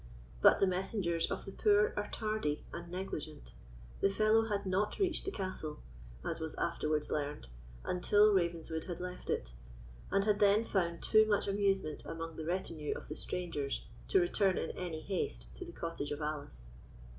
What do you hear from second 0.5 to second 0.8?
the